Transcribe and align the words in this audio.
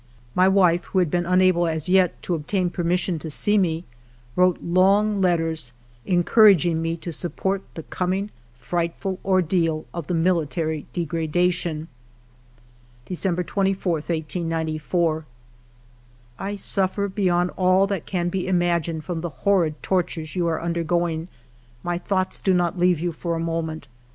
My 0.33 0.47
wife, 0.47 0.85
who 0.85 0.97
had 0.97 1.11
been 1.11 1.27
unable 1.27 1.67
as 1.67 1.87
yet 1.87 2.19
to 2.23 2.33
obtain 2.33 2.71
permission 2.71 3.19
to 3.19 3.29
see 3.29 3.55
me, 3.55 3.85
wrote 4.35 4.57
long 4.59 5.21
letters 5.21 5.73
encouraging 6.07 6.81
me 6.81 6.97
to 6.97 7.11
sup 7.11 7.35
port 7.35 7.61
the 7.75 7.83
coming 7.83 8.31
frightful 8.55 9.19
ordeal 9.23 9.85
of 9.93 10.07
the 10.07 10.15
military 10.15 10.87
degradation. 10.91 11.87
"December 13.05 13.43
24, 13.43 13.93
1894." 13.97 15.27
I 16.49 16.55
suffer 16.55 17.07
beyond 17.07 17.51
all 17.55 17.85
that 17.85 18.07
can 18.07 18.29
be 18.29 18.47
imagined 18.47 19.05
from 19.05 19.21
the 19.21 19.29
horrid 19.29 19.83
tortures 19.83 20.35
you 20.35 20.47
are 20.47 20.59
undergoing; 20.63 21.27
my 21.83 21.99
thoughts 21.99 22.41
do 22.41 22.55
not 22.55 22.75
leave 22.79 22.99
you 22.99 23.11
for 23.11 23.35
a 23.35 23.39
moment. 23.39 23.87